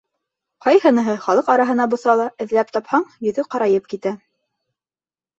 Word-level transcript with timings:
Ҡайһыныһы 0.65 1.13
халыҡ 1.25 1.51
араһына 1.55 1.85
боҫа 1.91 2.15
ла, 2.21 2.25
эҙләп 2.45 2.71
тапһаң, 2.77 3.05
йөҙө 3.27 3.45
ҡарайып 3.57 3.91
китә. 3.93 4.15